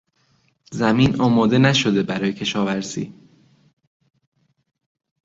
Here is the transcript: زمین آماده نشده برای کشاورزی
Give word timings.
زمین 0.71 1.21
آماده 1.21 1.57
نشده 1.57 2.03
برای 2.03 2.33
کشاورزی 2.33 3.13